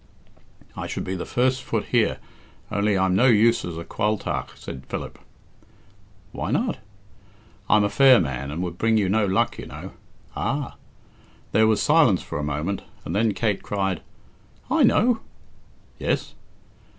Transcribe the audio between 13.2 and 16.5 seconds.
Kate cried "I know." "Yes?"